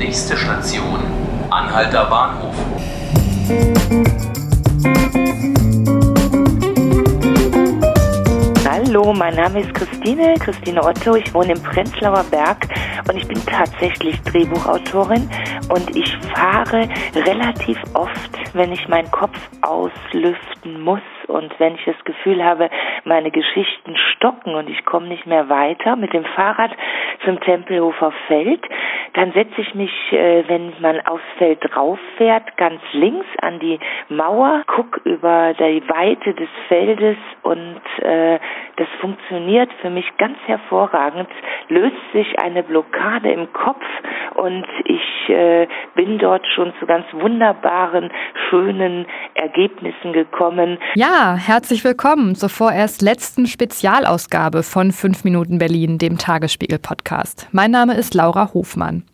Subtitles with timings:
[0.00, 0.98] Nächste Station,
[1.50, 2.54] Anhalter Bahnhof.
[8.66, 11.16] Hallo, mein Name ist Christine, Christine Otto.
[11.16, 12.66] Ich wohne im Prenzlauer Berg
[13.10, 15.28] und ich bin tatsächlich Drehbuchautorin
[15.68, 22.02] und ich fahre relativ oft, wenn ich meinen Kopf auslüften muss und wenn ich das
[22.04, 22.70] Gefühl habe,
[23.04, 26.70] meine Geschichten stocken und ich komme nicht mehr weiter mit dem Fahrrad
[27.24, 28.62] zum Tempelhofer Feld,
[29.14, 33.78] dann setze ich mich, äh, wenn man aufs Feld drauf fährt, ganz links an die
[34.08, 38.38] Mauer, guck über die Weite des Feldes und äh,
[38.76, 41.28] das funktioniert für mich ganz hervorragend,
[41.68, 43.84] löst sich eine Blockade im Kopf
[44.34, 48.10] und ich äh, bin dort schon zu ganz wunderbaren,
[48.48, 50.78] schönen Ergebnissen gekommen.
[50.94, 57.48] Ja, herzlich willkommen zur vorerst letzten Spezialausgabe von 5 Minuten Berlin, dem Tagesspiegel-Podcast.
[57.52, 59.04] Mein Name ist Laura Hofmann.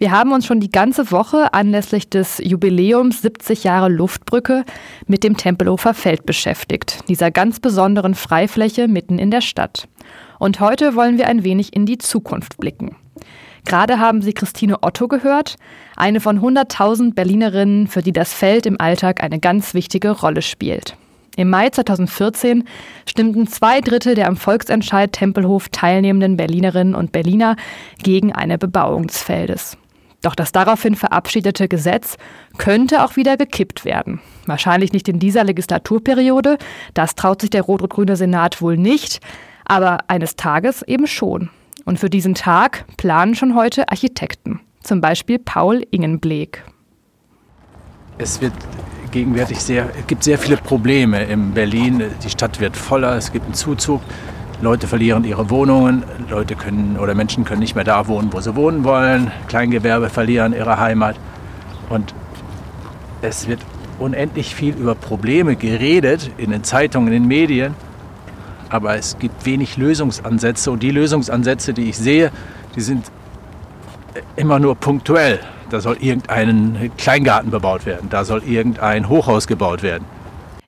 [0.00, 4.64] Wir haben uns schon die ganze Woche anlässlich des Jubiläums 70 Jahre Luftbrücke
[5.06, 9.88] mit dem Tempelhofer Feld beschäftigt, dieser ganz besonderen Freifläche mitten in der Stadt.
[10.38, 12.96] Und heute wollen wir ein wenig in die Zukunft blicken.
[13.64, 15.56] Gerade haben Sie Christine Otto gehört,
[15.96, 20.96] eine von 100.000 Berlinerinnen, für die das Feld im Alltag eine ganz wichtige Rolle spielt.
[21.36, 22.64] Im Mai 2014
[23.06, 27.56] stimmten zwei Drittel der am Volksentscheid Tempelhof teilnehmenden Berlinerinnen und Berliner
[28.02, 29.76] gegen eine Bebauung des Feldes.
[30.22, 32.18] Doch das daraufhin verabschiedete Gesetz
[32.58, 34.20] könnte auch wieder gekippt werden.
[34.46, 36.58] Wahrscheinlich nicht in dieser Legislaturperiode,
[36.92, 39.20] das traut sich der rot-rot-grüne Senat wohl nicht,
[39.64, 41.48] aber eines Tages eben schon.
[41.90, 46.62] Und für diesen Tag planen schon heute Architekten, zum Beispiel Paul Ingenbleek.
[48.16, 48.52] Es wird
[49.10, 52.00] gegenwärtig sehr, es gibt sehr viele Probleme in Berlin.
[52.22, 54.02] Die Stadt wird voller, es gibt einen Zuzug.
[54.62, 58.54] Leute verlieren ihre Wohnungen, Leute können oder Menschen können nicht mehr da wohnen, wo sie
[58.54, 59.32] wohnen wollen.
[59.48, 61.16] Kleingewerbe verlieren ihre Heimat.
[61.88, 62.14] Und
[63.20, 63.62] es wird
[63.98, 67.74] unendlich viel über Probleme geredet in den Zeitungen, in den Medien.
[68.70, 70.70] Aber es gibt wenig Lösungsansätze.
[70.70, 72.30] Und die Lösungsansätze, die ich sehe,
[72.74, 73.10] die sind
[74.36, 75.40] immer nur punktuell.
[75.70, 80.04] Da soll irgendein Kleingarten bebaut werden, da soll irgendein Hochhaus gebaut werden.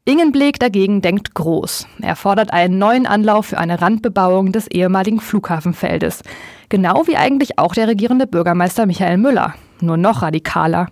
[0.05, 1.87] Ingenbleek dagegen denkt groß.
[2.01, 6.23] Er fordert einen neuen Anlauf für eine Randbebauung des ehemaligen Flughafenfeldes.
[6.69, 9.55] Genau wie eigentlich auch der regierende Bürgermeister Michael Müller.
[9.81, 10.89] Nur noch radikaler.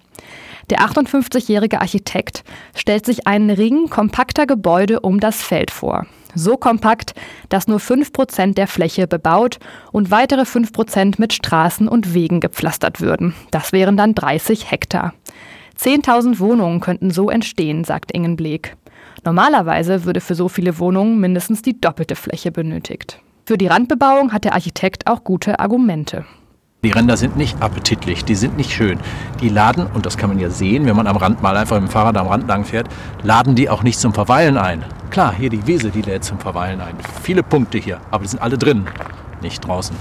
[0.70, 2.44] Der 58-jährige Architekt
[2.76, 6.06] stellt sich einen Ring kompakter Gebäude um das Feld vor.
[6.34, 7.14] So kompakt,
[7.48, 9.58] dass nur 5% der Fläche bebaut
[9.92, 13.34] und weitere 5% mit Straßen und Wegen gepflastert würden.
[13.50, 15.14] Das wären dann 30 Hektar.
[15.78, 18.76] 10.000 Wohnungen könnten so entstehen, sagt Ingenbleek.
[19.24, 23.20] Normalerweise würde für so viele Wohnungen mindestens die doppelte Fläche benötigt.
[23.46, 26.24] Für die Randbebauung hat der Architekt auch gute Argumente.
[26.82, 28.98] Die Ränder sind nicht appetitlich, die sind nicht schön.
[29.42, 31.90] Die laden, und das kann man ja sehen, wenn man am Rand mal einfach mit
[31.90, 32.88] dem Fahrrad am Rand lang fährt,
[33.22, 34.82] laden die auch nicht zum Verweilen ein.
[35.10, 36.94] Klar, hier die Wiese, die lädt zum Verweilen ein.
[37.22, 38.86] Viele Punkte hier, aber die sind alle drin,
[39.42, 39.94] nicht draußen.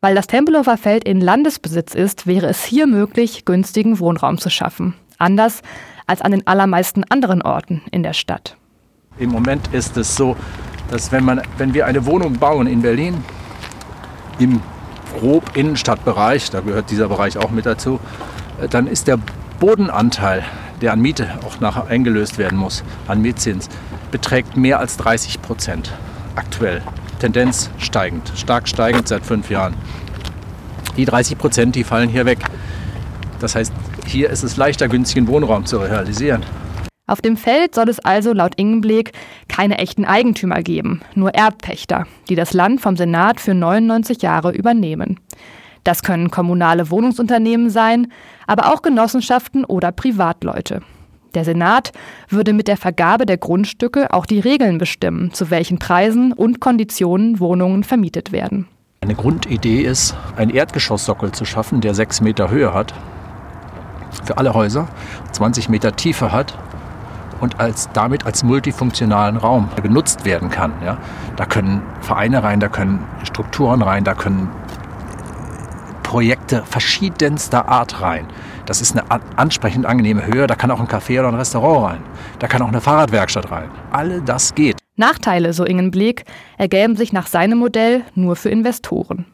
[0.00, 4.94] Weil das Tempelhofer Feld in Landesbesitz ist, wäre es hier möglich, günstigen Wohnraum zu schaffen.
[5.18, 5.62] Anders
[6.08, 8.56] als an den allermeisten anderen Orten in der Stadt.
[9.18, 10.36] Im Moment ist es so,
[10.90, 13.22] dass wenn, man, wenn wir eine Wohnung bauen in Berlin,
[14.40, 14.60] im
[15.18, 18.00] grob Innenstadtbereich, da gehört dieser Bereich auch mit dazu,
[18.60, 19.18] äh, dann ist der
[19.58, 20.44] Bodenanteil,
[20.80, 23.68] der an Miete auch nachher eingelöst werden muss, an Mietzins,
[24.10, 25.92] beträgt mehr als 30 Prozent
[26.34, 26.82] aktuell.
[27.18, 29.74] Tendenz steigend, stark steigend seit fünf Jahren.
[30.96, 32.38] Die 30 Prozent, die fallen hier weg.
[33.40, 33.72] Das heißt,
[34.06, 36.42] hier ist es leichter, günstigen Wohnraum zu realisieren.
[37.08, 39.12] Auf dem Feld soll es also laut Ingenblick
[39.48, 45.20] keine echten Eigentümer geben, nur Erbpächter, die das Land vom Senat für 99 Jahre übernehmen.
[45.84, 48.08] Das können kommunale Wohnungsunternehmen sein,
[48.48, 50.82] aber auch Genossenschaften oder Privatleute.
[51.36, 51.92] Der Senat
[52.28, 57.38] würde mit der Vergabe der Grundstücke auch die Regeln bestimmen, zu welchen Preisen und Konditionen
[57.38, 58.66] Wohnungen vermietet werden.
[59.00, 62.94] Eine Grundidee ist, einen Erdgeschosssockel zu schaffen, der sechs Meter Höhe hat
[64.24, 64.88] für alle Häuser,
[65.32, 66.58] 20 Meter Tiefe hat
[67.40, 70.72] und als, damit als multifunktionalen Raum genutzt werden kann.
[70.84, 70.98] Ja.
[71.36, 74.48] Da können Vereine rein, da können Strukturen rein, da können
[76.02, 78.26] Projekte verschiedenster Art rein.
[78.66, 80.46] Das ist eine ansprechend angenehme Höhe.
[80.46, 82.02] Da kann auch ein Café oder ein Restaurant rein.
[82.38, 83.70] Da kann auch eine Fahrradwerkstatt rein.
[83.90, 84.76] Alle das geht.
[84.96, 86.24] Nachteile, so Ingen Blick,
[86.58, 89.26] ergäben sich nach seinem Modell nur für Investoren.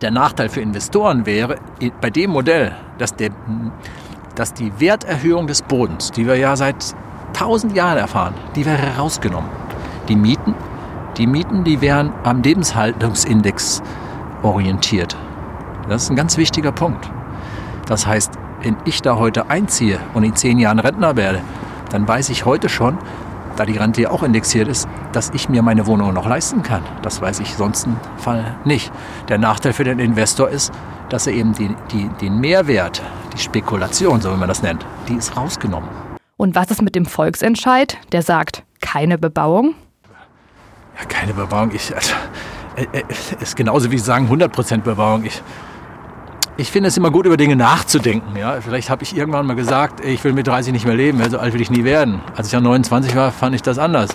[0.00, 1.56] Der Nachteil für Investoren wäre
[2.00, 3.30] bei dem Modell, dass, der,
[4.34, 6.94] dass die Werterhöhung des Bodens, die wir ja seit
[7.32, 9.50] tausend Jahren erfahren, die wäre rausgenommen.
[10.08, 10.54] Die Mieten,
[11.16, 13.82] die Mieten, die wären am Lebenshaltungsindex
[14.42, 15.16] orientiert.
[15.88, 17.10] Das ist ein ganz wichtiger Punkt.
[17.86, 18.32] Das heißt,
[18.62, 21.40] wenn ich da heute einziehe und in zehn Jahren Rentner werde,
[21.90, 22.98] dann weiß ich heute schon,
[23.56, 26.82] da die Rente ja auch indexiert ist, dass ich mir meine Wohnung noch leisten kann.
[27.02, 28.92] Das weiß ich sonst im Fall nicht.
[29.28, 30.72] Der Nachteil für den Investor ist,
[31.08, 33.02] dass er eben die, die, den Mehrwert,
[33.34, 36.09] die Spekulation, so wie man das nennt, die ist rausgenommen.
[36.40, 39.74] Und was ist mit dem Volksentscheid, der sagt, keine Bebauung?
[40.98, 41.70] Ja, keine Bebauung.
[41.74, 42.14] Ich, also,
[42.76, 43.02] äh, äh,
[43.42, 45.26] ist genauso wie Sie sagen, 100% Bebauung.
[45.26, 45.42] Ich,
[46.56, 48.34] ich finde es immer gut, über Dinge nachzudenken.
[48.38, 48.58] Ja?
[48.62, 51.52] Vielleicht habe ich irgendwann mal gesagt, ich will mit 30 nicht mehr leben, so alt
[51.52, 52.22] will ich nie werden.
[52.34, 54.08] Als ich ja 29 war, fand ich das anders.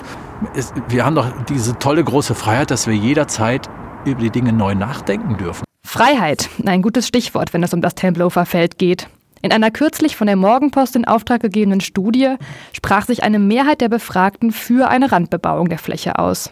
[0.55, 3.69] Es, wir haben doch diese tolle große Freiheit, dass wir jederzeit
[4.03, 5.63] über die Dinge neu nachdenken dürfen.
[5.85, 9.09] Freiheit, ein gutes Stichwort, wenn es um das Tempelhofer Feld geht.
[9.45, 12.33] In einer kürzlich von der Morgenpost in Auftrag gegebenen Studie
[12.73, 16.51] sprach sich eine Mehrheit der Befragten für eine Randbebauung der Fläche aus.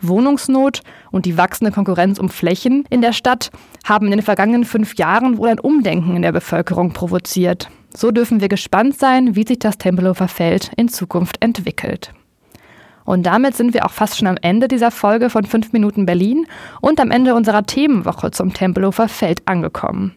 [0.00, 0.80] Wohnungsnot
[1.12, 3.52] und die wachsende Konkurrenz um Flächen in der Stadt
[3.84, 7.68] haben in den vergangenen fünf Jahren wohl ein Umdenken in der Bevölkerung provoziert.
[7.96, 12.12] So dürfen wir gespannt sein, wie sich das Tempelhofer Feld in Zukunft entwickelt.
[13.06, 16.46] Und damit sind wir auch fast schon am Ende dieser Folge von 5 Minuten Berlin
[16.82, 20.14] und am Ende unserer Themenwoche zum Tempelhofer Feld angekommen.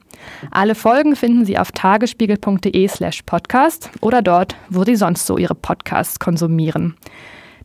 [0.52, 5.56] Alle Folgen finden Sie auf tagesspiegel.de slash podcast oder dort, wo Sie sonst so Ihre
[5.56, 6.96] Podcasts konsumieren.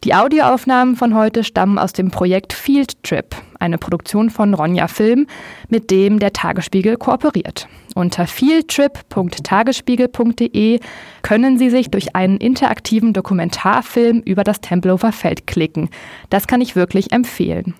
[0.04, 5.26] Die Audioaufnahmen von heute stammen aus dem Projekt Field Trip, eine Produktion von Ronja Film,
[5.70, 7.68] mit dem der Tagesspiegel kooperiert.
[7.94, 10.80] Unter fieldtrip.tagesspiegel.de
[11.22, 15.88] können Sie sich durch einen interaktiven Dokumentarfilm über das Tempelhofer Feld klicken.
[16.28, 17.72] Das kann ich wirklich empfehlen.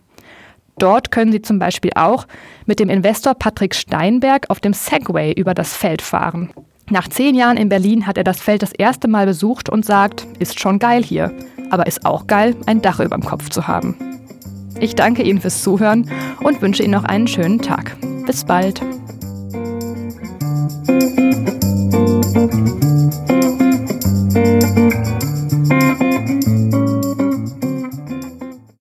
[0.78, 2.26] Dort können Sie zum Beispiel auch
[2.64, 6.54] mit dem Investor Patrick Steinberg auf dem Segway über das Feld fahren.
[6.90, 10.26] Nach zehn Jahren in Berlin hat er das Feld das erste Mal besucht und sagt,
[10.38, 11.34] ist schon geil hier,
[11.70, 13.96] aber ist auch geil, ein Dach über dem Kopf zu haben.
[14.80, 17.96] Ich danke Ihnen fürs Zuhören und wünsche Ihnen noch einen schönen Tag.
[18.26, 18.80] Bis bald.